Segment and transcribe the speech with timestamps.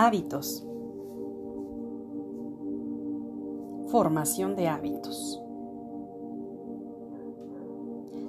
[0.00, 0.64] Hábitos.
[3.88, 5.42] Formación de hábitos.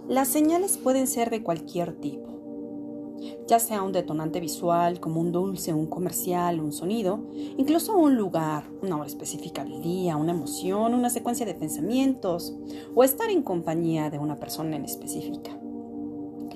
[0.08, 5.72] Las señales pueden ser de cualquier tipo, ya sea un detonante visual como un dulce,
[5.72, 11.12] un comercial, un sonido, incluso un lugar, una hora específica del día, una emoción, una
[11.12, 12.58] secuencia de pensamientos
[12.96, 15.52] o estar en compañía de una persona en específica.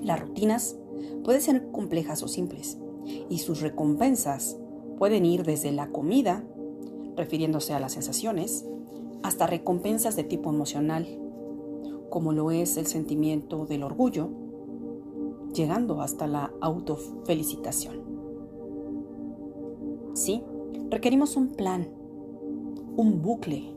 [0.02, 0.74] Las rutinas
[1.22, 2.78] pueden ser complejas o simples
[3.28, 4.56] y sus recompensas
[4.98, 6.44] pueden ir desde la comida,
[7.16, 8.64] refiriéndose a las sensaciones,
[9.22, 11.06] hasta recompensas de tipo emocional,
[12.10, 14.28] como lo es el sentimiento del orgullo,
[15.52, 18.02] llegando hasta la autofelicitación.
[20.14, 20.42] Sí,
[20.90, 21.88] requerimos un plan,
[22.96, 23.72] un bucle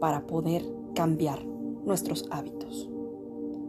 [0.00, 1.44] para poder cambiar
[1.84, 2.90] nuestros hábitos.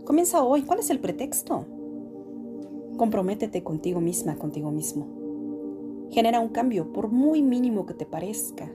[0.05, 0.63] Comienza hoy.
[0.63, 1.65] ¿Cuál es el pretexto?
[2.97, 5.18] Comprométete contigo misma, contigo mismo.
[6.11, 8.71] Genera un cambio, por muy mínimo que te parezca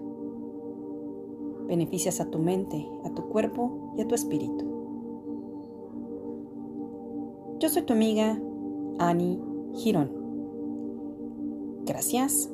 [1.66, 4.64] beneficias a tu mente, a tu cuerpo y a tu espíritu.
[7.58, 8.38] Yo soy tu amiga
[8.98, 9.38] Annie
[9.74, 10.10] Girón.
[11.84, 12.50] Gracias,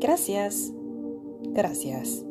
[0.00, 0.72] gracias,
[1.52, 2.24] gracias.